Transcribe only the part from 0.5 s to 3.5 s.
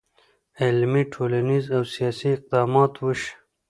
علمي، ټولنیز، او سیاسي اقدامات وشي.